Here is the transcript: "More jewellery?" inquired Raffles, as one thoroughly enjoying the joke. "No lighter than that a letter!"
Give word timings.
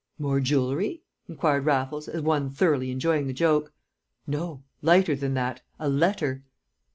"More 0.17 0.39
jewellery?" 0.39 1.03
inquired 1.29 1.65
Raffles, 1.65 2.07
as 2.07 2.23
one 2.23 2.49
thoroughly 2.49 2.89
enjoying 2.89 3.27
the 3.27 3.33
joke. 3.33 3.71
"No 4.25 4.63
lighter 4.81 5.15
than 5.15 5.35
that 5.35 5.61
a 5.77 5.89
letter!" 5.89 6.43